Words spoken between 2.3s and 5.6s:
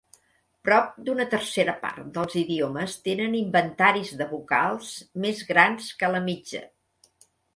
idiomes tenen inventaris de vocals més